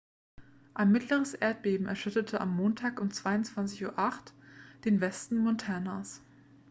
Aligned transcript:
ein 0.73 0.91
mittleres 0.91 1.35
erdbeben 1.35 1.85
erschütterte 1.85 2.41
am 2.41 2.55
montag 2.55 2.99
um 2.99 3.09
22:08 3.09 4.11
uhr 4.11 4.15
den 4.83 4.99
westen 4.99 5.37
montanas 5.37 6.23